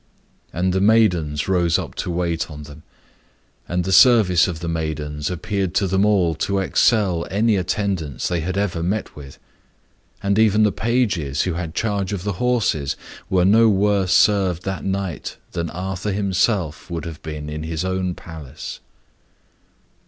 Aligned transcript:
And 0.51 0.73
the 0.73 0.81
maidens 0.81 1.47
rose 1.47 1.77
up 1.77 1.93
to 2.01 2.09
wait 2.09 2.49
on 2.49 2.63
them. 2.63 2.81
And 3.69 3.83
the 3.83 3.91
service 3.91 4.47
of 4.47 4.59
the 4.59 4.67
maidens 4.67 5.29
appeared 5.29 5.75
to 5.75 5.85
them 5.85 6.05
all 6.07 6.33
to 6.41 6.57
excel 6.57 7.27
any 7.29 7.55
attendance 7.55 8.27
they 8.27 8.39
had 8.39 8.57
ever 8.57 8.81
met 8.81 9.15
with; 9.15 9.37
and 10.23 10.39
even 10.39 10.63
the 10.63 10.71
pages, 10.71 11.43
who 11.43 11.53
had 11.53 11.75
charge 11.75 12.13
of 12.13 12.23
the 12.23 12.33
horses, 12.41 12.95
were 13.29 13.45
no 13.45 13.69
worse 13.69 14.11
served 14.11 14.63
that 14.63 14.83
night 14.83 15.37
than 15.51 15.69
Arthur 15.69 16.11
himself 16.13 16.89
would 16.89 17.05
have 17.05 17.21
been 17.21 17.47
in 17.47 17.61
his 17.61 17.85
own 17.85 18.15
palace. 18.15 18.79